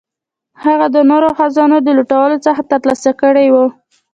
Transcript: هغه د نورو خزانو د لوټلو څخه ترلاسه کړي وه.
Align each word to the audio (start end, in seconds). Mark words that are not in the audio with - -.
هغه 0.63 0.87
د 0.95 0.97
نورو 1.09 1.29
خزانو 1.37 1.77
د 1.81 1.87
لوټلو 1.97 2.37
څخه 2.45 2.61
ترلاسه 2.71 3.11
کړي 3.21 3.47
وه. 3.53 3.65